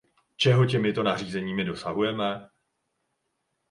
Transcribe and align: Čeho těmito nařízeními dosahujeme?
Čeho 0.35 0.65
těmito 0.65 1.03
nařízeními 1.03 1.65
dosahujeme? 1.65 2.49